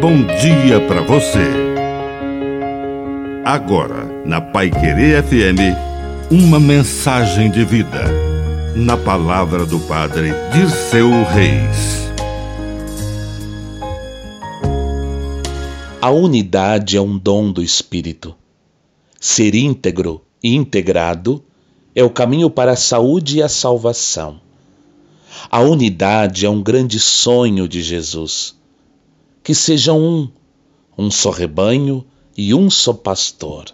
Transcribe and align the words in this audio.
bom 0.00 0.24
dia 0.40 0.80
para 0.88 1.02
você. 1.02 1.46
Agora, 3.44 4.06
na 4.24 4.40
Pai 4.40 4.70
Querer 4.70 5.22
FM, 5.22 5.76
uma 6.30 6.58
mensagem 6.58 7.50
de 7.50 7.66
vida. 7.66 8.06
Na 8.74 8.96
palavra 8.96 9.66
do 9.66 9.78
Padre 9.80 10.30
Dirceu 10.54 11.10
Reis. 11.24 12.10
A 16.00 16.08
unidade 16.10 16.96
é 16.96 17.00
um 17.00 17.18
dom 17.18 17.52
do 17.52 17.62
Espírito. 17.62 18.34
Ser 19.20 19.54
íntegro 19.54 20.22
e 20.42 20.56
integrado 20.56 21.44
é 21.94 22.02
o 22.02 22.08
caminho 22.08 22.48
para 22.48 22.72
a 22.72 22.76
saúde 22.76 23.38
e 23.38 23.42
a 23.42 23.50
salvação. 23.50 24.40
A 25.50 25.60
unidade 25.60 26.46
é 26.46 26.48
um 26.48 26.62
grande 26.62 26.98
sonho 26.98 27.68
de 27.68 27.82
Jesus 27.82 28.58
que 29.50 29.54
sejam 29.56 30.00
um, 30.00 30.28
um 30.96 31.10
só 31.10 31.28
rebanho 31.30 32.06
e 32.36 32.54
um 32.54 32.70
só 32.70 32.92
pastor. 32.92 33.64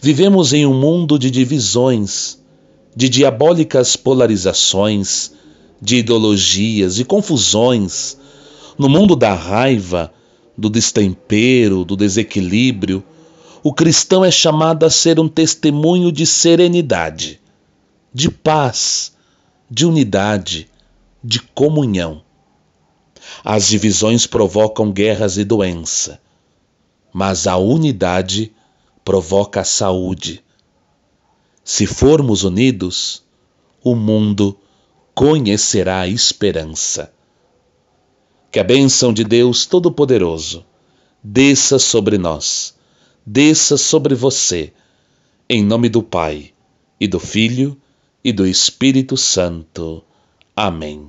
Vivemos 0.00 0.54
em 0.54 0.64
um 0.64 0.72
mundo 0.72 1.18
de 1.18 1.30
divisões, 1.30 2.38
de 2.96 3.06
diabólicas 3.06 3.96
polarizações, 3.96 5.32
de 5.78 5.96
ideologias 5.96 6.98
e 6.98 7.04
confusões, 7.04 8.16
no 8.78 8.88
mundo 8.88 9.14
da 9.14 9.34
raiva, 9.34 10.10
do 10.56 10.70
destempero, 10.70 11.84
do 11.84 11.94
desequilíbrio, 11.94 13.04
o 13.62 13.74
cristão 13.74 14.24
é 14.24 14.30
chamado 14.30 14.86
a 14.86 14.90
ser 14.90 15.20
um 15.20 15.28
testemunho 15.28 16.10
de 16.10 16.24
serenidade, 16.24 17.38
de 18.10 18.30
paz, 18.30 19.12
de 19.70 19.84
unidade, 19.84 20.66
de 21.22 21.40
comunhão. 21.40 22.22
As 23.44 23.68
divisões 23.68 24.26
provocam 24.26 24.90
guerras 24.90 25.36
e 25.36 25.44
doença, 25.44 26.20
mas 27.12 27.46
a 27.46 27.56
unidade 27.56 28.52
provoca 29.04 29.60
a 29.60 29.64
saúde. 29.64 30.42
Se 31.64 31.86
formos 31.86 32.44
unidos, 32.44 33.22
o 33.82 33.94
mundo 33.94 34.58
conhecerá 35.14 36.00
a 36.00 36.08
esperança. 36.08 37.12
Que 38.50 38.58
a 38.58 38.64
bênção 38.64 39.12
de 39.12 39.24
Deus 39.24 39.66
Todo-Poderoso 39.66 40.64
desça 41.22 41.78
sobre 41.78 42.18
nós, 42.18 42.74
desça 43.24 43.76
sobre 43.76 44.14
você, 44.14 44.72
em 45.48 45.64
nome 45.64 45.88
do 45.88 46.02
Pai, 46.02 46.52
e 46.98 47.06
do 47.06 47.18
Filho, 47.18 47.80
e 48.24 48.32
do 48.32 48.46
Espírito 48.46 49.16
Santo. 49.16 50.02
Amém. 50.54 51.08